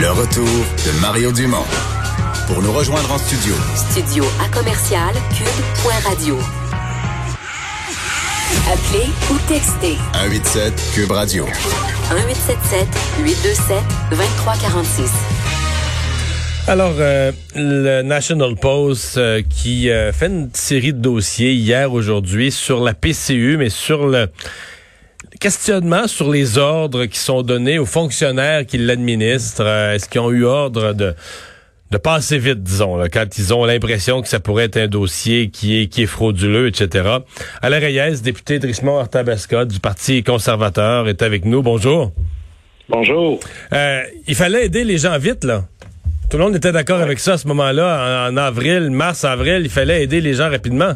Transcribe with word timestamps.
Le 0.00 0.10
retour 0.12 0.46
de 0.46 1.00
Mario 1.02 1.30
Dumont. 1.30 1.66
Pour 2.46 2.62
nous 2.62 2.72
rejoindre 2.72 3.12
en 3.12 3.18
studio. 3.18 3.54
Studio 3.76 4.24
à 4.42 4.48
commercial 4.48 5.12
cube.radio. 5.36 6.38
Appelez 8.72 9.10
ou 9.30 9.36
textez. 9.46 9.98
187 10.14 10.92
Cube 10.94 11.10
Radio. 11.10 11.44
1877 11.44 12.88
827 13.26 13.76
2346. 14.08 15.10
Alors, 16.66 16.94
euh, 16.98 17.32
le 17.54 18.00
National 18.00 18.54
Post 18.56 19.18
euh, 19.18 19.42
qui 19.42 19.90
euh, 19.90 20.14
fait 20.14 20.28
une 20.28 20.48
série 20.54 20.94
de 20.94 20.98
dossiers 20.98 21.52
hier, 21.52 21.92
aujourd'hui, 21.92 22.50
sur 22.50 22.82
la 22.82 22.94
PCU, 22.94 23.58
mais 23.58 23.68
sur 23.68 24.06
le 24.06 24.28
questionnement 25.40 26.06
sur 26.06 26.30
les 26.30 26.58
ordres 26.58 27.06
qui 27.06 27.18
sont 27.18 27.42
donnés 27.42 27.78
aux 27.78 27.86
fonctionnaires 27.86 28.66
qui 28.66 28.78
l'administrent? 28.78 29.66
Est-ce 29.66 30.08
qu'ils 30.08 30.20
ont 30.20 30.30
eu 30.30 30.44
ordre 30.44 30.92
de 30.92 31.14
de 31.90 31.98
passer 31.98 32.38
vite, 32.38 32.62
disons, 32.62 32.96
là, 32.96 33.08
quand 33.08 33.36
ils 33.36 33.52
ont 33.52 33.64
l'impression 33.64 34.22
que 34.22 34.28
ça 34.28 34.38
pourrait 34.38 34.66
être 34.66 34.76
un 34.76 34.86
dossier 34.86 35.50
qui 35.50 35.80
est, 35.80 35.88
qui 35.88 36.02
est 36.02 36.06
frauduleux, 36.06 36.68
etc. 36.68 37.16
Alain 37.62 37.80
Reyes, 37.80 38.20
député 38.22 38.60
de 38.60 38.68
Richmond-Arthabasca 38.68 39.64
du 39.64 39.80
Parti 39.80 40.22
conservateur, 40.22 41.08
est 41.08 41.20
avec 41.22 41.44
nous. 41.44 41.62
Bonjour. 41.62 42.12
Bonjour. 42.88 43.40
Euh, 43.72 44.02
il 44.28 44.36
fallait 44.36 44.66
aider 44.66 44.84
les 44.84 44.98
gens 44.98 45.18
vite, 45.18 45.42
là. 45.42 45.64
Tout 46.30 46.38
le 46.38 46.44
monde 46.44 46.54
était 46.54 46.70
d'accord 46.70 47.00
avec 47.00 47.18
ça 47.18 47.32
à 47.32 47.38
ce 47.38 47.48
moment-là, 47.48 48.28
en, 48.28 48.34
en 48.34 48.36
avril, 48.36 48.90
mars, 48.90 49.24
avril, 49.24 49.62
il 49.64 49.70
fallait 49.70 50.04
aider 50.04 50.20
les 50.20 50.34
gens 50.34 50.48
rapidement. 50.48 50.94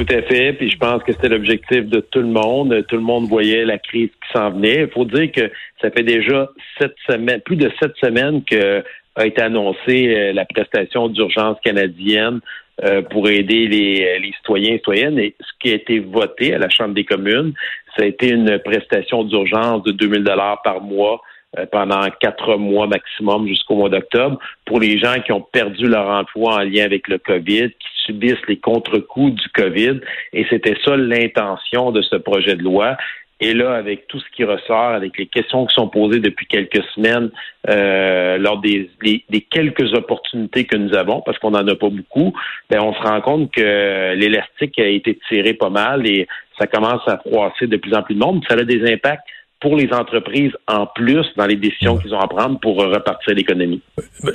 Tout 0.00 0.14
à 0.14 0.22
fait. 0.22 0.54
Puis 0.54 0.70
je 0.70 0.78
pense 0.78 1.02
que 1.02 1.12
c'était 1.12 1.28
l'objectif 1.28 1.84
de 1.84 2.00
tout 2.00 2.20
le 2.20 2.28
monde. 2.28 2.86
Tout 2.88 2.96
le 2.96 3.02
monde 3.02 3.28
voyait 3.28 3.66
la 3.66 3.76
crise 3.76 4.08
qui 4.08 4.32
s'en 4.32 4.50
venait. 4.50 4.84
Il 4.84 4.88
faut 4.88 5.04
dire 5.04 5.30
que 5.30 5.50
ça 5.82 5.90
fait 5.90 6.02
déjà 6.02 6.48
sept 6.80 6.94
semaines, 7.06 7.42
plus 7.42 7.56
de 7.56 7.70
sept 7.78 7.92
semaines 8.02 8.42
que 8.42 8.82
a 9.16 9.26
été 9.26 9.42
annoncée 9.42 10.14
euh, 10.16 10.32
la 10.32 10.46
prestation 10.46 11.08
d'urgence 11.08 11.58
canadienne 11.62 12.40
euh, 12.82 13.02
pour 13.02 13.28
aider 13.28 13.66
les, 13.66 14.18
les 14.20 14.32
citoyens 14.38 14.72
et 14.72 14.78
citoyennes. 14.78 15.18
Et 15.18 15.34
ce 15.38 15.50
qui 15.60 15.70
a 15.70 15.74
été 15.74 15.98
voté 15.98 16.54
à 16.54 16.58
la 16.58 16.70
Chambre 16.70 16.94
des 16.94 17.04
communes, 17.04 17.52
ça 17.94 18.04
a 18.04 18.06
été 18.06 18.30
une 18.30 18.58
prestation 18.60 19.24
d'urgence 19.24 19.82
de 19.82 19.92
2000 19.92 20.24
dollars 20.24 20.62
par 20.62 20.80
mois 20.80 21.20
euh, 21.20 21.29
pendant 21.72 22.08
quatre 22.20 22.56
mois 22.56 22.86
maximum 22.86 23.46
jusqu'au 23.46 23.74
mois 23.74 23.88
d'octobre 23.88 24.38
pour 24.66 24.78
les 24.78 24.98
gens 24.98 25.20
qui 25.24 25.32
ont 25.32 25.40
perdu 25.40 25.86
leur 25.86 26.08
emploi 26.08 26.54
en 26.54 26.62
lien 26.62 26.84
avec 26.84 27.08
le 27.08 27.18
COVID, 27.18 27.70
qui 27.70 27.88
subissent 28.06 28.46
les 28.48 28.58
contre-coups 28.58 29.34
du 29.34 29.48
COVID. 29.50 30.00
Et 30.32 30.46
c'était 30.48 30.76
ça 30.84 30.96
l'intention 30.96 31.90
de 31.90 32.02
ce 32.02 32.16
projet 32.16 32.54
de 32.54 32.62
loi. 32.62 32.96
Et 33.42 33.54
là, 33.54 33.74
avec 33.74 34.06
tout 34.06 34.20
ce 34.20 34.26
qui 34.36 34.44
ressort, 34.44 34.90
avec 34.90 35.16
les 35.16 35.26
questions 35.26 35.64
qui 35.64 35.74
sont 35.74 35.88
posées 35.88 36.20
depuis 36.20 36.46
quelques 36.46 36.84
semaines, 36.94 37.30
euh, 37.70 38.36
lors 38.36 38.60
des, 38.60 38.90
des, 39.02 39.40
quelques 39.40 39.94
opportunités 39.94 40.66
que 40.66 40.76
nous 40.76 40.94
avons, 40.94 41.22
parce 41.22 41.38
qu'on 41.38 41.52
n'en 41.52 41.66
a 41.66 41.74
pas 41.74 41.88
beaucoup, 41.88 42.34
ben 42.68 42.80
on 42.82 42.92
se 42.92 43.00
rend 43.00 43.20
compte 43.22 43.50
que 43.50 44.14
l'élastique 44.14 44.78
a 44.78 44.86
été 44.86 45.18
tiré 45.28 45.54
pas 45.54 45.70
mal 45.70 46.06
et 46.06 46.28
ça 46.58 46.66
commence 46.66 47.00
à 47.08 47.16
froisser 47.16 47.66
de 47.66 47.78
plus 47.78 47.94
en 47.94 48.02
plus 48.02 48.14
de 48.14 48.20
monde. 48.20 48.44
Ça 48.46 48.56
a 48.56 48.62
des 48.62 48.92
impacts 48.92 49.26
pour 49.60 49.76
les 49.76 49.92
entreprises 49.92 50.52
en 50.66 50.86
plus 50.86 51.26
dans 51.36 51.46
les 51.46 51.56
décisions 51.56 51.98
qu'ils 51.98 52.14
ont 52.14 52.20
à 52.20 52.28
prendre 52.28 52.58
pour 52.60 52.76
repartir 52.76 53.34
l'économie. 53.34 53.82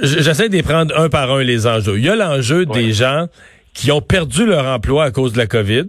J'essaie 0.02 0.50
de 0.50 0.62
prendre 0.62 0.98
un 0.98 1.10
par 1.10 1.32
un 1.32 1.44
les 1.44 1.66
enjeux. 1.68 1.98
Il 1.98 2.06
y 2.06 2.10
a 2.10 2.16
l'enjeu 2.16 2.66
des 2.66 2.92
gens 2.92 3.28
qui 3.74 3.92
ont 3.92 4.02
perdu 4.02 4.46
leur 4.46 4.66
emploi 4.66 5.06
à 5.06 5.12
cause 5.12 5.34
de 5.34 5.38
la 5.38 5.48
COVID 5.48 5.86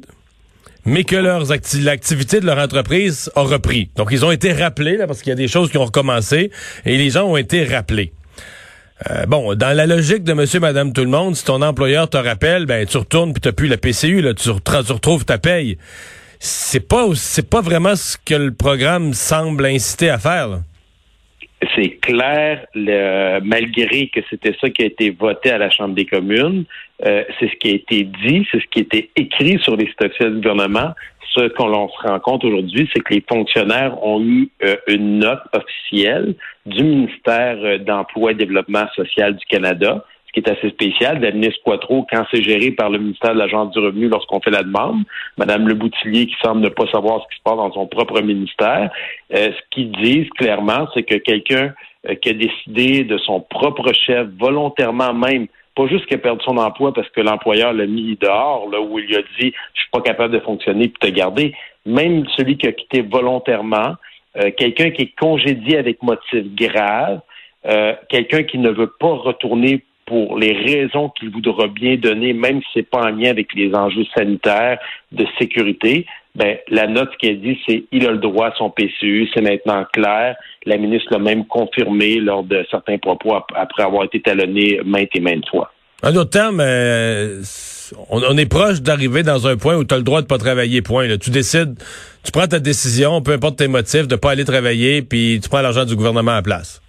mais 0.86 1.02
que 1.02 1.16
leurs 1.16 1.42
l'activité 1.82 2.40
de 2.40 2.46
leur 2.46 2.58
entreprise 2.58 3.30
a 3.34 3.42
repris. 3.42 3.90
Donc, 3.96 4.10
ils 4.12 4.24
ont 4.24 4.30
été 4.30 4.52
rappelés, 4.52 4.96
là, 4.96 5.06
parce 5.06 5.20
qu'il 5.20 5.30
y 5.30 5.32
a 5.32 5.36
des 5.36 5.48
choses 5.48 5.70
qui 5.70 5.78
ont 5.78 5.84
recommencé, 5.84 6.52
et 6.84 6.96
les 6.96 7.10
gens 7.10 7.24
ont 7.24 7.36
été 7.36 7.64
rappelés. 7.64 8.12
Euh, 9.10 9.26
bon, 9.26 9.54
dans 9.54 9.76
la 9.76 9.86
logique 9.86 10.24
de 10.24 10.32
monsieur, 10.32 10.60
madame, 10.60 10.92
tout 10.92 11.02
le 11.02 11.10
monde, 11.10 11.36
si 11.36 11.44
ton 11.44 11.60
employeur 11.60 12.08
te 12.08 12.16
rappelle, 12.16 12.64
ben, 12.64 12.86
tu 12.86 12.96
retournes 12.96 13.32
puis 13.34 13.42
t'as 13.42 13.52
plus 13.52 13.68
la 13.68 13.76
PCU, 13.76 14.22
là, 14.22 14.32
tu, 14.32 14.48
retrouves 14.48 15.24
ta 15.26 15.36
paye. 15.38 15.76
C'est 16.38 16.88
pas, 16.88 17.06
c'est 17.14 17.48
pas 17.48 17.60
vraiment 17.60 17.96
ce 17.96 18.16
que 18.18 18.34
le 18.34 18.54
programme 18.54 19.12
semble 19.12 19.66
inciter 19.66 20.10
à 20.10 20.18
faire, 20.18 20.60
c'est 21.74 21.98
clair, 22.00 22.66
malgré 22.74 24.08
que 24.08 24.20
c'était 24.28 24.54
ça 24.60 24.68
qui 24.68 24.82
a 24.82 24.86
été 24.86 25.10
voté 25.10 25.50
à 25.50 25.58
la 25.58 25.70
Chambre 25.70 25.94
des 25.94 26.04
communes, 26.04 26.64
euh, 27.04 27.24
c'est 27.38 27.48
ce 27.48 27.56
qui 27.56 27.70
a 27.70 27.74
été 27.74 28.04
dit, 28.04 28.46
c'est 28.50 28.60
ce 28.60 28.66
qui 28.70 28.80
a 28.80 28.82
été 28.82 29.10
écrit 29.16 29.58
sur 29.60 29.76
les 29.76 29.90
statuts 29.92 30.30
du 30.30 30.40
gouvernement. 30.40 30.92
Ce 31.34 31.48
qu'on 31.48 31.88
se 31.88 32.08
rend 32.08 32.20
compte 32.20 32.44
aujourd'hui, 32.44 32.88
c'est 32.94 33.02
que 33.02 33.12
les 33.12 33.24
fonctionnaires 33.26 34.02
ont 34.02 34.22
eu 34.22 34.48
euh, 34.64 34.76
une 34.86 35.18
note 35.18 35.42
officielle 35.52 36.34
du 36.64 36.82
ministère 36.82 37.56
euh, 37.62 37.78
d'Emploi 37.78 38.32
et 38.32 38.34
Développement 38.34 38.86
social 38.94 39.36
du 39.36 39.44
Canada 39.46 40.04
qui 40.36 40.40
est 40.40 40.50
assez 40.50 40.68
spécial. 40.68 41.18
Ministre 41.18 41.62
Poitreau, 41.64 42.06
quand 42.12 42.24
c'est 42.30 42.42
géré 42.42 42.70
par 42.70 42.90
le 42.90 42.98
ministère 42.98 43.32
de 43.32 43.38
l'Agence 43.38 43.72
du 43.72 43.78
revenu 43.78 44.08
lorsqu'on 44.08 44.40
fait 44.40 44.50
la 44.50 44.62
demande, 44.62 45.02
Madame 45.38 45.66
Le 45.66 45.72
Boutillier 45.72 46.26
qui 46.26 46.34
semble 46.44 46.60
ne 46.60 46.68
pas 46.68 46.86
savoir 46.92 47.22
ce 47.22 47.28
qui 47.34 47.38
se 47.38 47.42
passe 47.42 47.56
dans 47.56 47.72
son 47.72 47.86
propre 47.86 48.20
ministère, 48.20 48.90
euh, 49.34 49.50
ce 49.50 49.60
qu'ils 49.70 49.92
disent 49.92 50.28
clairement, 50.36 50.88
c'est 50.92 51.04
que 51.04 51.14
quelqu'un 51.14 51.72
euh, 52.08 52.14
qui 52.16 52.28
a 52.28 52.32
décidé 52.34 53.04
de 53.04 53.16
son 53.16 53.40
propre 53.40 53.94
chef, 53.94 54.28
volontairement 54.38 55.14
même, 55.14 55.46
pas 55.74 55.86
juste 55.86 56.04
qui 56.04 56.14
a 56.14 56.18
perdu 56.18 56.44
son 56.44 56.58
emploi 56.58 56.92
parce 56.92 57.08
que 57.08 57.22
l'employeur 57.22 57.72
l'a 57.72 57.86
mis 57.86 58.16
dehors, 58.20 58.68
là 58.70 58.78
où 58.78 58.98
il 58.98 59.06
lui 59.06 59.16
a 59.16 59.22
dit 59.40 59.54
je 59.72 59.80
suis 59.80 59.90
pas 59.90 60.02
capable 60.02 60.34
de 60.34 60.40
fonctionner 60.40 60.88
puis 60.88 61.10
te 61.10 61.16
garder, 61.16 61.54
même 61.86 62.26
celui 62.36 62.58
qui 62.58 62.66
a 62.66 62.72
quitté 62.72 63.00
volontairement, 63.00 63.94
euh, 64.36 64.50
quelqu'un 64.54 64.90
qui 64.90 65.02
est 65.02 65.14
congédié 65.18 65.78
avec 65.78 66.02
motif 66.02 66.44
grave, 66.54 67.20
quelqu'un 68.08 68.44
qui 68.44 68.58
ne 68.58 68.70
veut 68.70 68.92
pas 69.00 69.12
retourner 69.12 69.82
pour 70.06 70.38
les 70.38 70.52
raisons 70.52 71.10
qu'il 71.10 71.30
voudra 71.30 71.66
bien 71.66 71.96
donner, 71.96 72.32
même 72.32 72.60
si 72.60 72.68
c'est 72.74 72.88
pas 72.88 73.02
en 73.02 73.10
lien 73.10 73.30
avec 73.30 73.52
les 73.54 73.74
enjeux 73.74 74.06
sanitaires, 74.16 74.78
de 75.12 75.26
sécurité, 75.38 76.06
ben, 76.36 76.58
la 76.68 76.86
note 76.86 77.10
qui 77.18 77.30
a 77.30 77.34
dit, 77.34 77.58
c'est 77.66 77.84
il 77.92 78.06
a 78.06 78.12
le 78.12 78.18
droit 78.18 78.48
à 78.48 78.54
son 78.56 78.70
PCU, 78.70 79.26
c'est 79.34 79.40
maintenant 79.40 79.84
clair. 79.92 80.36
La 80.66 80.76
ministre 80.76 81.12
l'a 81.12 81.18
même 81.18 81.46
confirmé 81.46 82.16
lors 82.16 82.44
de 82.44 82.64
certains 82.70 82.98
propos 82.98 83.34
après 83.54 83.82
avoir 83.82 84.04
été 84.04 84.20
talonné 84.20 84.80
maintes 84.84 85.08
et 85.14 85.20
maintes 85.20 85.48
fois. 85.48 85.72
En 86.02 86.12
d'autres 86.12 86.30
termes, 86.30 86.60
euh, 86.60 87.42
on, 88.10 88.36
est 88.36 88.46
proche 88.46 88.82
d'arriver 88.82 89.22
dans 89.22 89.46
un 89.46 89.56
point 89.56 89.76
où 89.76 89.84
tu 89.84 89.94
as 89.94 89.96
le 89.96 90.02
droit 90.02 90.20
de 90.20 90.26
pas 90.26 90.36
travailler, 90.36 90.82
point. 90.82 91.16
Tu 91.16 91.30
décides, 91.30 91.82
tu 92.22 92.32
prends 92.32 92.46
ta 92.46 92.58
décision, 92.58 93.22
peu 93.22 93.32
importe 93.32 93.56
tes 93.56 93.68
motifs, 93.68 94.06
de 94.06 94.16
pas 94.16 94.32
aller 94.32 94.44
travailler, 94.44 95.00
puis 95.00 95.40
tu 95.42 95.48
prends 95.48 95.62
l'argent 95.62 95.86
du 95.86 95.96
gouvernement 95.96 96.32
à 96.32 96.36
la 96.36 96.42
place. 96.42 96.82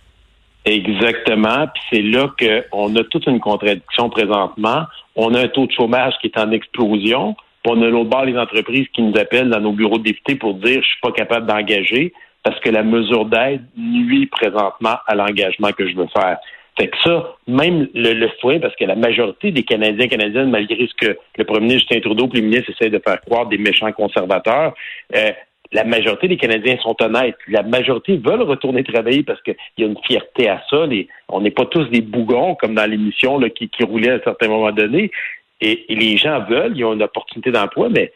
Exactement. 0.67 1.67
Puis 1.73 1.83
c'est 1.89 2.01
là 2.01 2.29
qu'on 2.37 2.93
a 2.97 3.03
toute 3.05 3.25
une 3.25 3.39
contradiction 3.39 4.09
présentement. 4.09 4.83
On 5.15 5.33
a 5.33 5.41
un 5.43 5.47
taux 5.47 5.65
de 5.65 5.71
chômage 5.71 6.13
qui 6.19 6.27
est 6.27 6.37
en 6.37 6.51
explosion. 6.51 7.35
Puis 7.63 7.73
on 7.73 7.81
a 7.81 7.87
l'autre 7.87 8.09
bord 8.09 8.25
les 8.25 8.37
entreprises 8.37 8.87
qui 8.93 9.01
nous 9.01 9.17
appellent 9.17 9.49
dans 9.49 9.61
nos 9.61 9.71
bureaux 9.71 9.97
de 9.97 10.03
députés 10.03 10.35
pour 10.35 10.55
dire 10.55 10.81
je 10.83 10.87
suis 10.87 11.01
pas 11.01 11.13
capable 11.13 11.45
d'engager 11.45 12.11
parce 12.43 12.59
que 12.59 12.69
la 12.69 12.83
mesure 12.83 13.25
d'aide 13.25 13.63
nuit 13.77 14.25
présentement 14.25 14.97
à 15.07 15.15
l'engagement 15.15 15.71
que 15.71 15.87
je 15.87 15.95
veux 15.95 16.07
faire. 16.07 16.37
Fait 16.77 16.89
que 16.89 16.97
ça, 17.03 17.35
même 17.47 17.87
le, 17.95 18.13
le 18.13 18.59
parce 18.59 18.75
que 18.75 18.85
la 18.85 18.95
majorité 18.95 19.51
des 19.51 19.63
Canadiens 19.63 20.05
et 20.05 20.09
Canadiennes, 20.09 20.51
malgré 20.51 20.87
ce 20.87 21.07
que 21.07 21.17
le 21.37 21.43
premier 21.43 21.61
ministre 21.61 21.87
Justin 21.89 22.01
Trudeau 22.01 22.29
et 22.31 22.37
le 22.37 22.43
ministre 22.43 22.71
essaient 22.71 22.91
de 22.91 22.99
faire 22.99 23.19
croire 23.21 23.47
des 23.47 23.57
méchants 23.57 23.91
conservateurs, 23.93 24.75
euh, 25.15 25.31
la 25.71 25.83
majorité 25.83 26.27
des 26.27 26.37
Canadiens 26.37 26.77
sont 26.77 26.95
honnêtes. 27.01 27.37
La 27.47 27.63
majorité 27.63 28.17
veulent 28.17 28.43
retourner 28.43 28.83
travailler 28.83 29.23
parce 29.23 29.41
qu'il 29.41 29.55
y 29.77 29.83
a 29.83 29.87
une 29.87 29.97
fierté 30.05 30.49
à 30.49 30.61
ça. 30.69 30.85
on 31.29 31.41
n'est 31.41 31.51
pas 31.51 31.65
tous 31.65 31.85
des 31.85 32.01
bougons 32.01 32.55
comme 32.55 32.75
dans 32.75 32.89
l'émission 32.89 33.39
qui, 33.49 33.69
qui 33.69 33.83
roulait 33.83 34.11
à 34.11 34.15
un 34.15 34.21
certain 34.23 34.47
moment 34.47 34.71
donné. 34.71 35.11
Et, 35.61 35.85
les 35.89 36.17
gens 36.17 36.43
veulent, 36.43 36.73
ils 36.75 36.85
ont 36.85 36.93
une 36.93 37.03
opportunité 37.03 37.51
d'emploi, 37.51 37.89
mais 37.89 38.13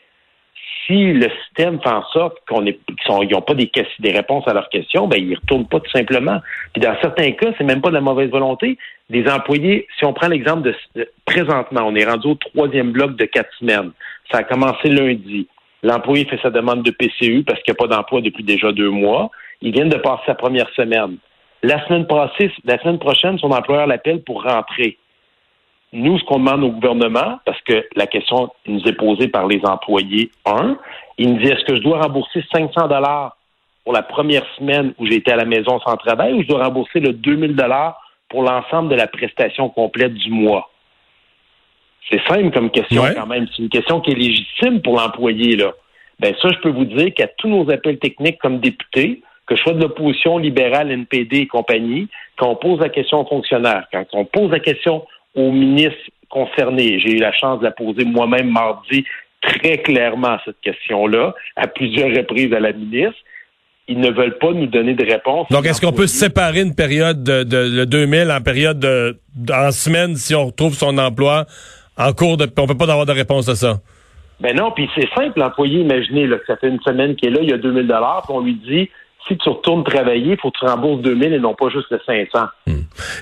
si 0.86 1.14
le 1.14 1.30
système 1.46 1.80
fait 1.82 1.90
en 1.90 2.04
sorte 2.06 2.38
qu'ils 2.48 3.28
n'ont 3.32 3.42
pas 3.42 3.54
des, 3.54 3.72
des 4.00 4.12
réponses 4.12 4.48
à 4.48 4.54
leurs 4.54 4.70
questions, 4.70 5.08
ben 5.08 5.18
ils 5.18 5.36
retournent 5.36 5.68
pas 5.68 5.80
tout 5.80 5.92
simplement. 5.92 6.40
Puis 6.74 6.82
dans 6.82 6.96
certains 7.02 7.32
cas, 7.32 7.52
c'est 7.58 7.64
même 7.64 7.82
pas 7.82 7.90
de 7.90 7.96
la 7.96 8.02
mauvaise 8.02 8.30
volonté. 8.30 8.78
Des 9.10 9.28
employés, 9.30 9.88
si 9.98 10.06
on 10.06 10.14
prend 10.14 10.28
l'exemple 10.28 10.74
de 10.96 11.10
présentement, 11.26 11.82
on 11.86 11.96
est 11.96 12.06
rendu 12.06 12.28
au 12.28 12.36
troisième 12.36 12.92
bloc 12.92 13.16
de 13.16 13.26
quatre 13.26 13.54
semaines. 13.60 13.92
Ça 14.32 14.40
a 14.40 14.44
commencé 14.44 14.90
lundi. 14.90 15.48
L'employé 15.84 16.26
fait 16.26 16.40
sa 16.42 16.52
demande 16.52 16.84
de 16.84 16.92
PCU 16.92 17.44
parce 17.44 17.62
qu'il 17.64 17.74
n'y 17.74 17.78
a 17.80 17.88
pas 17.88 17.96
d'emploi 17.96 18.22
depuis 18.22 18.44
déjà 18.44 18.72
deux 18.72 18.90
mois. 18.90 19.32
Il 19.62 19.74
vient 19.74 19.86
de 19.86 19.98
passer 19.98 20.24
sa 20.28 20.36
première 20.36 20.70
semaine. 20.72 21.18
La 21.64 21.84
semaine, 21.86 22.06
prochaine, 22.06 23.38
son 23.38 23.52
employeur 23.52 23.88
l'appelle 23.88 24.24
pour 24.24 24.44
rentrer. 24.44 24.98
Nous, 25.94 26.18
ce 26.18 26.24
qu'on 26.26 26.40
demande 26.40 26.64
au 26.64 26.70
gouvernement, 26.70 27.40
parce 27.46 27.62
que 27.62 27.86
la 27.96 28.08
question 28.08 28.50
nous 28.66 28.82
est 28.88 28.94
posée 28.94 29.28
par 29.28 29.48
les 29.48 29.62
employés, 29.64 30.32
un, 30.46 30.78
il 31.18 31.34
nous 31.34 31.40
dit 31.40 31.48
est-ce 31.48 31.66
que 31.66 31.76
je 31.76 31.82
dois 31.82 32.02
rembourser 32.02 32.44
500 32.52 32.88
dollars 32.88 33.38
pour 33.84 33.94
la 33.94 34.02
première 34.02 34.46
semaine 34.58 34.94
où 34.98 35.06
j'ai 35.06 35.16
été 35.16 35.32
à 35.32 35.36
la 35.36 35.46
maison 35.46 35.80
sans 35.82 35.98
travail 35.98 36.34
ou 36.34 36.42
je 36.42 36.48
dois 36.48 36.64
rembourser 36.64 37.00
le 37.00 37.14
2000 37.14 37.56
dollars 37.56 38.00
pour 38.30 38.44
l'ensemble 38.44 38.90
de 38.90 38.96
la 38.96 39.08
prestation 39.08 39.70
complète 39.70 40.14
du 40.14 40.32
mois? 40.32 40.71
C'est 42.10 42.22
simple 42.28 42.52
comme 42.52 42.72
question 42.72 43.04
quand 43.16 43.28
même. 43.28 43.48
C'est 43.56 43.64
une 43.64 43.70
question 43.70 44.02
qui 44.02 44.12
est 44.12 44.16
légitime 44.16 44.82
pour 44.82 44.98
l'employé. 44.98 45.56
là. 45.56 45.72
Ben 46.20 46.34
ça, 46.42 46.50
je 46.50 46.60
peux 46.60 46.70
vous 46.70 46.86
dire 46.86 47.14
qu'à 47.16 47.28
tous 47.28 47.50
nos 47.50 47.70
appels 47.72 48.00
techniques 48.00 48.40
comme 48.40 48.60
députés, 48.60 49.22
que 49.48 49.56
ce 49.56 49.64
soit 49.64 49.74
de 49.74 49.82
l'opposition 49.82 50.38
libérale, 50.38 50.92
NPD 50.92 51.40
et 51.40 51.48
compagnie, 51.48 52.08
quand 52.38 52.50
on 52.50 52.56
pose 52.56 52.80
la 52.80 52.90
question 52.90 53.22
aux 53.22 53.28
fonctionnaires, 53.28 53.88
quand 53.92 54.06
on 54.14 54.26
pose 54.26 54.52
la 54.52 54.60
question 54.60 55.06
aux 55.36 55.52
ministres 55.52 56.10
concernés, 56.30 57.00
j'ai 57.00 57.14
eu 57.14 57.18
la 57.18 57.34
chance 57.34 57.60
de 57.60 57.66
la 57.66 57.72
poser 57.72 58.06
moi-même 58.06 58.50
mardi 58.50 59.06
très 59.42 59.80
clairement 59.80 60.38
cette 60.46 60.60
question-là, 60.62 61.34
à 61.56 61.68
plusieurs 61.68 62.16
reprises 62.16 62.54
à 62.54 62.60
la 62.60 62.72
ministre, 62.72 63.18
ils 63.88 64.00
ne 64.00 64.12
veulent 64.12 64.38
pas 64.38 64.54
nous 64.54 64.68
donner 64.68 64.94
de 64.94 65.04
réponse. 65.04 65.48
Donc, 65.50 65.66
est-ce 65.66 65.82
qu'on 65.82 65.92
peut 65.92 66.08
séparer 66.08 66.62
une 66.62 66.76
période 66.76 67.24
de, 67.24 67.44
de, 67.44 67.84
2000 67.86 68.32
en 68.32 68.42
période 68.42 68.80
de, 68.80 69.20
en 69.52 69.72
semaine 69.72 70.16
si 70.16 70.36
on 70.36 70.46
retrouve 70.46 70.76
son 70.76 70.98
emploi 70.98 71.46
en 71.98 72.14
cours 72.14 72.38
de, 72.38 72.48
on 72.58 72.68
peut 72.68 72.78
pas 72.78 72.92
avoir 72.92 73.06
de 73.06 73.12
réponse 73.12 73.50
à 73.50 73.56
ça? 73.56 73.80
Ben 74.40 74.56
non, 74.56 74.72
puis 74.72 74.90
c'est 74.96 75.08
simple, 75.14 75.40
l'employé, 75.40 75.82
imaginez 75.82 76.26
là, 76.26 76.38
que 76.38 76.46
ça 76.48 76.58
fait 76.58 76.70
une 76.70 76.82
semaine 76.82 77.16
qu'il 77.16 77.30
est 77.30 77.32
là, 77.32 77.40
il 77.44 77.50
y 77.50 77.54
a 77.54 77.58
2000 77.58 77.88
dollars, 77.88 78.26
on 78.30 78.42
lui 78.42 78.56
dit, 78.56 78.90
si 79.28 79.38
tu 79.38 79.50
retournes 79.50 79.84
travailler, 79.84 80.32
il 80.32 80.38
faut 80.38 80.50
que 80.50 80.58
tu 80.60 80.66
rembourses 80.66 81.02
2000 81.04 81.34
et 81.34 81.40
non 81.40 81.54
pas 81.54 81.70
juste 81.70 81.88
le 81.92 82.00
500. 82.06 82.48
Hmm. 82.66 82.74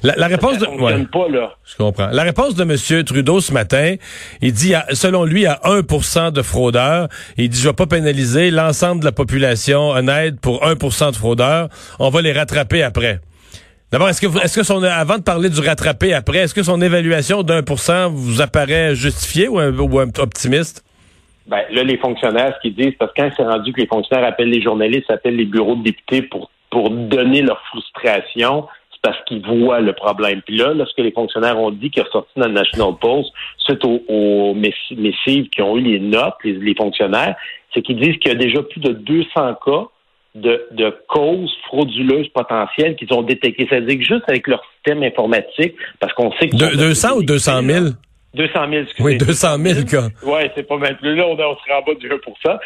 La, 0.04 0.27
réponse 0.27 0.57
de 0.57 1.06
pas, 1.06 1.27
là. 1.27 1.56
Je 1.66 1.75
comprends. 1.75 2.07
La 2.12 2.24
réponse 2.24 2.56
de 2.56 2.63
M. 2.63 3.04
Trudeau 3.04 3.42
ce 3.42 3.51
matin, 3.51 3.95
il 4.42 4.54
dit, 4.54 4.74
selon 4.94 5.25
lui, 5.25 5.45
à 5.45 5.60
1% 5.66 6.31
de 6.31 6.42
fraudeurs. 6.42 7.10
Il 7.38 7.50
dit, 7.50 7.60
je 7.60 7.68
vais 7.68 7.74
pas 7.74 7.86
pénaliser 7.86 8.50
l'ensemble 8.50 9.01
de 9.01 9.06
la 9.06 9.12
population 9.12 9.89
honnête 9.89 10.39
pour 10.39 10.63
1% 10.63 11.12
de 11.12 11.16
fraudeurs. 11.16 11.68
On 12.00 12.10
va 12.10 12.21
les 12.21 12.31
rattraper 12.31 12.81
après. 12.81 13.19
D'abord, 13.92 14.10
est-ce 14.10 14.22
que, 14.22 14.44
est-ce 14.44 14.60
que 14.60 14.64
son, 14.64 14.84
avant 14.84 15.18
de 15.18 15.24
parler 15.24 15.50
du 15.50 15.62
rattraper 15.62 16.14
après, 16.14 16.40
est-ce 16.40 16.54
que 16.54 16.62
son 16.62 16.80
évaluation 16.80 17.42
d'un 17.42 17.64
pour 17.64 17.80
cent 17.80 18.10
vous 18.12 18.42
apparaît 18.42 18.94
justifiée 18.94 19.48
ou, 19.48 19.60
ou 19.60 20.00
optimiste? 20.00 20.86
Ben, 21.48 21.64
là, 21.72 21.84
les 21.84 21.98
fonctionnaires, 21.98 22.54
ce 22.56 22.62
qu'ils 22.62 22.76
disent, 22.76 22.94
parce 23.00 23.12
que 23.14 23.22
quand 23.22 23.30
c'est 23.36 23.44
rendu 23.44 23.74
que 23.74 23.82
les 23.82 23.88
fonctionnaires 23.88 24.28
appellent 24.28 24.52
les 24.52 24.62
journalistes, 24.62 25.10
appellent 25.10 25.36
les 25.36 25.46
bureaux 25.46 25.76
de 25.76 25.84
députés 25.84 26.22
pour, 26.22 26.52
pour 26.70 26.92
donner 26.92 27.42
leur 27.42 27.60
frustration, 27.72 28.68
c'est 28.92 29.02
parce 29.02 29.18
qu'ils 29.26 29.44
voient 29.44 29.80
le 29.80 29.94
problème. 29.94 30.44
Puis 30.44 30.58
là, 30.58 30.76
lorsque 30.76 31.00
les 31.00 31.12
fonctionnaires 31.12 31.58
ont 31.58 31.72
dit 31.72 31.90
qu'ils 31.90 32.04
ressorti 32.04 32.32
dans 32.36 32.48
le 32.48 32.54
National 32.54 32.94
Post, 33.02 33.32
suite 33.58 33.84
aux, 33.84 34.02
aux 34.08 34.54
missives 34.54 35.50
qui 35.50 35.64
ont 35.64 35.76
eu 35.78 35.82
les 35.82 36.00
notes, 36.00 36.36
les, 36.44 36.76
fonctionnaires, 36.76 37.36
c'est 37.74 37.82
qu'ils 37.82 38.00
disent 38.00 38.18
qu'il 38.18 38.32
y 38.32 38.36
a 38.36 38.38
déjà 38.38 38.62
plus 38.62 38.82
de 38.82 38.92
200 38.92 39.56
cas 39.66 39.88
de, 40.42 40.68
de 40.72 40.96
causes 41.08 41.56
frauduleuses 41.68 42.28
potentielles 42.30 42.96
qu'ils 42.96 43.14
ont 43.14 43.22
détectées. 43.22 43.68
C'est-à-dire 43.70 43.98
que 43.98 44.04
juste 44.04 44.24
avec 44.28 44.48
leur 44.48 44.64
système 44.74 45.04
informatique, 45.04 45.76
parce 46.00 46.14
qu'on 46.14 46.32
sait 46.34 46.50
que... 46.50 46.78
200 46.78 47.18
ou 47.18 47.24
200 47.24 47.62
000? 47.64 47.86
200 48.36 48.54
000, 48.70 48.84
excusez. 48.84 49.04
Oui, 49.04 49.18
200 49.18 49.58
000 49.58 49.86
cas. 49.86 50.08
Oui, 50.24 50.42
c'est 50.56 50.68
pas 50.68 50.78
mal 50.78 50.98
plus. 50.98 51.16
Là, 51.16 51.26
on, 51.28 51.34
on 51.34 51.36
serait 51.36 51.74
en 51.74 51.82
bas 51.82 51.96
du 52.00 52.12
1 52.12 52.18
ça. 52.46 52.60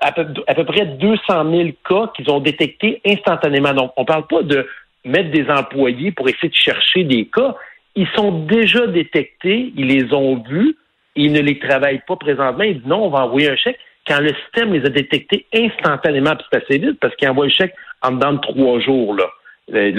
À 0.00 0.12
peu, 0.12 0.26
à 0.46 0.54
peu 0.54 0.64
près 0.64 0.84
200 0.84 1.50
000 1.50 1.68
cas 1.88 2.12
qu'ils 2.14 2.30
ont 2.30 2.40
détectés 2.40 3.00
instantanément. 3.06 3.72
Donc, 3.72 3.92
on 3.96 4.04
parle 4.04 4.26
pas 4.26 4.42
de 4.42 4.66
mettre 5.04 5.30
des 5.30 5.48
employés 5.48 6.12
pour 6.12 6.28
essayer 6.28 6.50
de 6.50 6.54
chercher 6.54 7.04
des 7.04 7.26
cas. 7.26 7.54
Ils 7.96 8.08
sont 8.14 8.44
déjà 8.44 8.86
détectés, 8.86 9.72
ils 9.76 9.86
les 9.86 10.12
ont 10.12 10.42
vus, 10.48 10.76
ils 11.16 11.32
ne 11.32 11.40
les 11.40 11.58
travaillent 11.58 12.02
pas 12.06 12.16
présentement. 12.16 12.64
Ils 12.64 12.74
disent 12.74 12.86
non, 12.86 13.06
on 13.06 13.10
va 13.10 13.24
envoyer 13.24 13.50
un 13.50 13.56
chèque. 13.56 13.78
Quand 14.08 14.20
le 14.20 14.32
système 14.44 14.72
les 14.72 14.84
a 14.84 14.88
détectés 14.88 15.46
instantanément, 15.54 16.34
puis 16.34 16.46
c'est 16.50 16.64
assez 16.64 16.78
vite 16.78 16.98
parce 17.00 17.14
qu'il 17.16 17.28
envoie 17.28 17.46
le 17.46 17.52
chèque 17.52 17.74
en 18.02 18.12
dedans 18.12 18.32
de 18.32 18.40
trois 18.40 18.80
jours, 18.80 19.14
là. 19.14 19.26
Euh, 19.74 19.92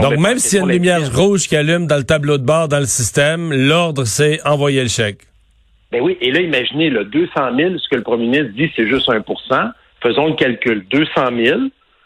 Donc, 0.00 0.18
même 0.18 0.38
s'il 0.38 0.58
y 0.58 0.62
a 0.62 0.64
une 0.64 0.70
lumière 0.70 1.12
rouge 1.12 1.48
qui 1.48 1.56
allume 1.56 1.88
dans 1.88 1.96
le 1.96 2.04
tableau 2.04 2.38
de 2.38 2.44
bord 2.44 2.68
dans 2.68 2.78
le 2.78 2.86
système, 2.86 3.52
l'ordre, 3.52 4.04
c'est 4.04 4.38
envoyer 4.46 4.82
le 4.82 4.88
chèque. 4.88 5.18
Ben 5.90 6.00
oui, 6.00 6.16
et 6.20 6.30
là, 6.30 6.40
imaginez, 6.40 6.90
là, 6.90 7.02
200 7.02 7.56
000, 7.56 7.78
ce 7.78 7.88
que 7.88 7.96
le 7.96 8.02
premier 8.02 8.26
ministre 8.26 8.52
dit, 8.56 8.70
c'est 8.76 8.86
juste 8.86 9.08
1% 9.08 9.72
Faisons 10.00 10.26
le 10.26 10.34
calcul. 10.34 10.84
200 10.90 11.08
000, 11.44 11.60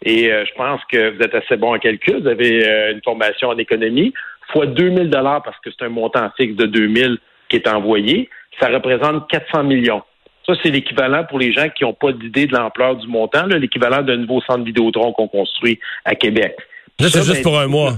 et 0.04 0.32
euh, 0.32 0.44
je 0.46 0.54
pense 0.54 0.80
que 0.90 1.16
vous 1.16 1.20
êtes 1.20 1.34
assez 1.34 1.56
bon 1.56 1.74
en 1.74 1.78
calcul, 1.78 2.22
vous 2.22 2.28
avez 2.28 2.66
euh, 2.66 2.92
une 2.92 3.02
formation 3.02 3.48
en 3.48 3.58
économie, 3.58 4.14
fois 4.52 4.66
2 4.66 4.94
000 4.94 5.08
parce 5.10 5.58
que 5.64 5.70
c'est 5.70 5.84
un 5.84 5.88
montant 5.88 6.30
fixe 6.36 6.54
de 6.54 6.66
2 6.66 6.94
000 6.94 7.14
qui 7.48 7.56
est 7.56 7.66
envoyé, 7.66 8.30
ça 8.60 8.68
représente 8.68 9.28
400 9.30 9.64
millions. 9.64 10.02
Ça, 10.48 10.54
c'est 10.62 10.70
l'équivalent 10.70 11.24
pour 11.24 11.38
les 11.38 11.52
gens 11.52 11.68
qui 11.68 11.84
n'ont 11.84 11.92
pas 11.92 12.10
d'idée 12.12 12.46
de 12.46 12.54
l'ampleur 12.54 12.96
du 12.96 13.06
montant, 13.06 13.44
l'équivalent 13.44 14.02
d'un 14.02 14.16
nouveau 14.16 14.40
centre 14.40 14.64
Vidéotron 14.64 15.12
qu'on 15.12 15.28
construit 15.28 15.78
à 16.06 16.14
Québec. 16.14 16.56
Là, 16.98 17.08
c'est 17.10 17.18
juste 17.18 17.34
ben, 17.34 17.42
pour 17.42 17.58
un 17.58 17.66
mois. 17.66 17.92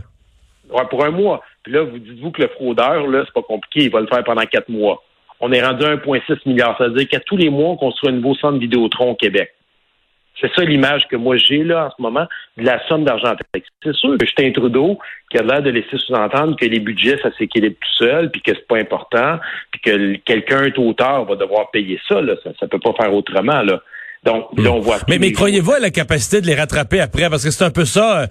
Ouais, 0.69 0.82
pour 0.91 1.05
un 1.05 1.12
mois. 1.12 1.43
Puis 1.62 1.73
là, 1.73 1.82
vous 1.82 1.99
dites-vous 1.99 2.32
que 2.32 2.43
le 2.43 2.49
fraudeur, 2.49 3.06
là, 3.06 3.23
c'est 3.25 3.32
pas 3.32 3.43
compliqué, 3.43 3.85
il 3.85 3.91
va 3.91 4.00
le 4.00 4.08
faire 4.08 4.25
pendant 4.25 4.43
quatre 4.43 4.69
mois. 4.69 5.00
On 5.38 5.52
est 5.52 5.62
rendu 5.62 5.85
à 5.85 5.94
1,6 5.94 6.41
milliard. 6.47 6.76
Ça 6.76 6.88
veut 6.88 6.94
dire 6.94 7.08
qu'à 7.08 7.20
tous 7.20 7.37
les 7.37 7.50
mois, 7.50 7.70
on 7.70 7.76
construit 7.76 8.11
un 8.11 8.17
nouveau 8.17 8.35
centre 8.35 8.58
Vidéotron 8.58 9.12
au 9.12 9.14
Québec. 9.14 9.55
C'est 10.41 10.51
ça 10.55 10.65
l'image 10.65 11.03
que 11.11 11.17
moi 11.17 11.37
j'ai 11.37 11.63
là 11.65 11.87
en 11.87 11.91
ce 11.91 12.03
moment 12.03 12.27
de 12.57 12.65
la 12.65 12.81
somme 12.89 13.05
d'argent 13.05 13.35
C'est 13.83 13.95
sûr 13.95 14.17
que 14.17 14.25
Justin 14.25 14.53
Trudeau 14.53 14.99
qui 15.31 15.39
a 15.39 15.43
l'air 15.43 15.63
de 15.63 15.71
laisser 15.71 15.97
sous-entendre 15.97 16.57
que 16.57 16.65
les 16.67 16.81
budgets, 16.81 17.19
ça 17.23 17.31
s'équilibre 17.39 17.77
tout 17.81 18.05
seul, 18.05 18.31
puis 18.31 18.43
que 18.43 18.53
c'est 18.53 18.67
pas 18.67 18.79
important, 18.79 19.39
puis 19.71 19.81
que 19.81 20.17
quelqu'un 20.25 20.65
est 20.65 20.79
auteur 20.79 21.25
va 21.25 21.37
devoir 21.37 21.71
payer 21.71 22.01
ça. 22.09 22.21
Là. 22.21 22.35
Ça 22.43 22.51
ne 22.63 22.67
peut 22.67 22.81
pas 22.81 22.93
faire 23.01 23.15
autrement. 23.15 23.63
Là. 23.63 23.81
Donc, 24.25 24.49
là, 24.59 24.73
on 24.73 24.81
voit. 24.81 24.99
Mais, 25.09 25.19
mais 25.19 25.33
croyez-vous 25.33 25.73
à 25.73 25.79
la 25.79 25.91
capacité 25.91 26.41
de 26.41 26.47
les 26.47 26.55
rattraper 26.55 27.01
après? 27.01 27.31
Parce 27.31 27.43
que 27.45 27.51
c'est 27.51 27.65
un 27.65 27.71
peu 27.71 27.87
ça. 27.87 28.23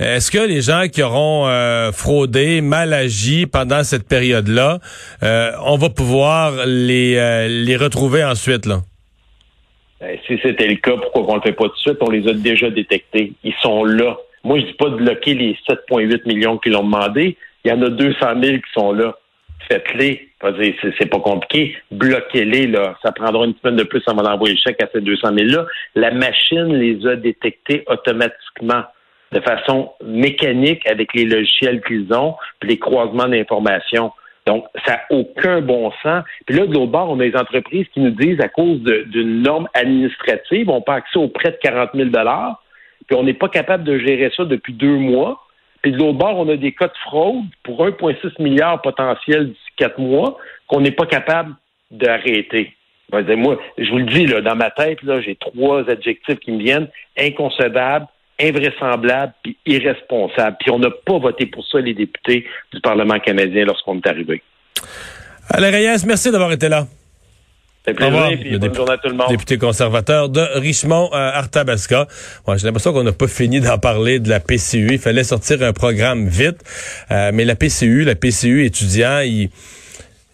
Euh, 0.00 0.16
est-ce 0.16 0.30
que 0.30 0.38
les 0.38 0.62
gens 0.62 0.86
qui 0.90 1.02
auront 1.02 1.46
euh, 1.48 1.92
fraudé, 1.92 2.62
mal 2.62 2.94
agi 2.94 3.46
pendant 3.46 3.82
cette 3.82 4.08
période-là, 4.08 4.78
euh, 5.22 5.50
on 5.64 5.76
va 5.76 5.90
pouvoir 5.90 6.64
les, 6.66 7.48
les 7.48 7.76
retrouver 7.76 8.24
ensuite, 8.24 8.64
là? 8.64 8.80
Ben, 10.04 10.18
si 10.26 10.38
c'était 10.42 10.68
le 10.68 10.76
cas, 10.76 10.96
pourquoi 10.98 11.32
on 11.32 11.36
le 11.36 11.40
fait 11.40 11.52
pas 11.52 11.64
tout 11.64 11.74
de 11.74 11.78
suite? 11.78 11.96
On 12.02 12.10
les 12.10 12.28
a 12.28 12.34
déjà 12.34 12.68
détectés. 12.68 13.32
Ils 13.42 13.54
sont 13.62 13.84
là. 13.84 14.18
Moi, 14.42 14.60
je 14.60 14.66
dis 14.66 14.74
pas 14.74 14.90
de 14.90 14.96
bloquer 14.96 15.32
les 15.32 15.56
7,8 15.66 16.28
millions 16.28 16.58
qui 16.58 16.68
l'ont 16.68 16.82
demandé. 16.82 17.38
Il 17.64 17.70
y 17.70 17.72
en 17.72 17.80
a 17.80 17.88
200 17.88 18.18
000 18.42 18.56
qui 18.58 18.72
sont 18.74 18.92
là 18.92 19.16
faites-les. 19.66 20.28
C'est 20.98 21.08
pas 21.08 21.20
compliqué. 21.20 21.74
Bloquez-les, 21.90 22.66
là. 22.66 22.98
Ça 23.02 23.12
prendra 23.12 23.46
une 23.46 23.54
semaine 23.62 23.76
de 23.76 23.84
plus 23.84 24.02
avant 24.06 24.22
d'envoyer 24.22 24.54
le 24.54 24.60
chèque 24.60 24.82
à 24.82 24.88
ces 24.92 25.00
200 25.00 25.32
000-là. 25.32 25.66
La 25.94 26.10
machine 26.10 26.74
les 26.74 27.06
a 27.06 27.16
détectés 27.16 27.82
automatiquement, 27.86 28.82
de 29.32 29.40
façon 29.40 29.92
mécanique 30.04 30.86
avec 30.86 31.14
les 31.14 31.24
logiciels 31.24 31.80
qu'ils 31.82 32.12
ont, 32.12 32.34
puis 32.60 32.68
les 32.70 32.78
croisements 32.78 33.28
d'informations. 33.28 34.12
Donc, 34.46 34.66
ça 34.86 34.92
n'a 34.92 35.02
aucun 35.10 35.60
bon 35.60 35.90
sens. 36.02 36.24
Puis 36.46 36.56
là, 36.56 36.66
de 36.66 36.74
l'autre 36.74 36.92
bord, 36.92 37.10
on 37.10 37.20
a 37.20 37.28
des 37.28 37.36
entreprises 37.36 37.86
qui 37.94 38.00
nous 38.00 38.10
disent, 38.10 38.40
à 38.40 38.48
cause 38.48 38.80
d'une 38.82 39.42
norme 39.42 39.68
administrative, 39.74 40.68
on 40.68 40.82
pas 40.82 40.96
accès 40.96 41.18
aux 41.18 41.28
prêts 41.28 41.52
de 41.52 41.58
40 41.62 41.90
000 41.94 42.10
puis 43.06 43.18
on 43.18 43.22
n'est 43.22 43.34
pas 43.34 43.48
capable 43.48 43.84
de 43.84 43.98
gérer 43.98 44.30
ça 44.36 44.44
depuis 44.44 44.72
deux 44.72 44.96
mois. 44.96 45.40
Puis 45.82 45.92
de 45.92 45.98
l'autre 45.98 46.18
bord, 46.18 46.38
on 46.38 46.48
a 46.48 46.56
des 46.56 46.72
cas 46.72 46.88
de 46.88 46.96
fraude 47.04 47.44
pour 47.62 47.84
1,6 47.86 48.42
milliard 48.42 48.80
potentiel 48.80 49.48
d'ici 49.48 49.70
quatre 49.76 49.98
mois 49.98 50.38
qu'on 50.66 50.80
n'est 50.80 50.90
pas 50.90 51.06
capable 51.06 51.54
d'arrêter. 51.90 52.72
Moi, 53.12 53.58
je 53.76 53.90
vous 53.90 53.98
le 53.98 54.06
dis, 54.06 54.26
là, 54.26 54.40
dans 54.40 54.56
ma 54.56 54.70
tête, 54.70 55.02
là, 55.02 55.20
j'ai 55.20 55.36
trois 55.36 55.88
adjectifs 55.90 56.38
qui 56.40 56.52
me 56.52 56.58
viennent 56.58 56.88
inconcevable, 57.18 58.06
invraisemblable 58.40 59.32
puis 59.42 59.56
irresponsable. 59.66 60.56
Puis 60.60 60.70
on 60.70 60.78
n'a 60.78 60.90
pas 60.90 61.18
voté 61.18 61.46
pour 61.46 61.66
ça, 61.66 61.78
les 61.80 61.94
députés 61.94 62.46
du 62.72 62.80
Parlement 62.80 63.18
canadien, 63.18 63.64
lorsqu'on 63.64 63.98
est 63.98 64.06
arrivé. 64.06 64.42
Alain 65.50 65.70
Reyes, 65.70 66.04
merci 66.06 66.30
d'avoir 66.30 66.52
été 66.52 66.68
là. 66.68 66.86
Plaisir, 67.84 68.58
bonne 68.58 68.74
journée 68.74 68.92
à 68.92 68.96
tout 68.96 69.08
le 69.08 69.14
monde. 69.14 69.28
Député 69.28 69.58
conservateur 69.58 70.30
de 70.30 70.40
Richmond 70.58 71.10
euh, 71.12 71.16
Arthabasca. 71.34 72.08
J'ai 72.56 72.66
l'impression 72.66 72.94
qu'on 72.94 73.02
n'a 73.02 73.12
pas 73.12 73.28
fini 73.28 73.60
d'en 73.60 73.76
parler 73.76 74.20
de 74.20 74.30
la 74.30 74.40
PCU. 74.40 74.88
Il 74.92 74.98
fallait 74.98 75.22
sortir 75.22 75.62
un 75.62 75.74
programme 75.74 76.26
vite. 76.26 76.64
Euh, 77.10 77.30
mais 77.34 77.44
la 77.44 77.56
PCU, 77.56 78.04
la 78.04 78.14
PCU 78.14 78.64
étudiant, 78.64 79.20
il, 79.20 79.50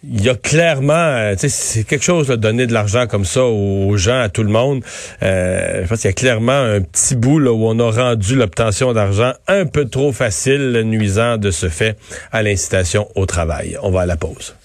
il 0.03 0.23
y 0.23 0.29
a 0.29 0.35
clairement, 0.35 0.93
euh, 0.93 1.35
c'est 1.37 1.83
quelque 1.83 2.03
chose 2.03 2.27
de 2.27 2.35
donner 2.35 2.65
de 2.65 2.73
l'argent 2.73 3.05
comme 3.07 3.25
ça 3.25 3.43
aux 3.43 3.95
gens, 3.97 4.19
à 4.19 4.29
tout 4.29 4.43
le 4.43 4.49
monde. 4.49 4.83
Euh, 5.21 5.83
je 5.83 5.87
pense 5.87 5.99
qu'il 6.01 6.09
y 6.09 6.11
a 6.11 6.13
clairement 6.13 6.51
un 6.51 6.81
petit 6.81 7.15
bout 7.15 7.39
là, 7.39 7.51
où 7.51 7.67
on 7.67 7.79
a 7.79 7.91
rendu 7.91 8.35
l'obtention 8.35 8.93
d'argent 8.93 9.33
un 9.47 9.65
peu 9.65 9.85
trop 9.85 10.11
facile, 10.11 10.81
nuisant 10.85 11.37
de 11.37 11.51
ce 11.51 11.69
fait 11.69 11.97
à 12.31 12.41
l'incitation 12.41 13.07
au 13.15 13.25
travail. 13.25 13.77
On 13.83 13.91
va 13.91 14.01
à 14.01 14.05
la 14.05 14.17
pause. 14.17 14.55